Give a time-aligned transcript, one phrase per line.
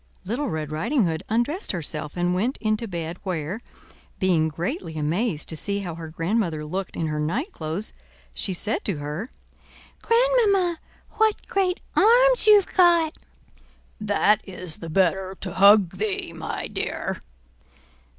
[0.25, 3.61] Little Red Riding Hood undressed herself and went into bed, where,
[4.17, 7.93] being greatly amazed to see how her grandmother looked in her night clothes,
[8.33, 9.29] she said to her:
[10.01, 10.79] "Grandmamma,
[11.11, 13.15] what great arms you've got!"
[13.99, 17.21] "That is the better to hug thee, my dear."